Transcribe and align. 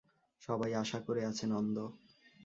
সবাই 0.41 0.71
আশা 0.73 0.99
করে 0.99 1.21
আছে 1.25 1.45
নন্দ। 1.47 1.77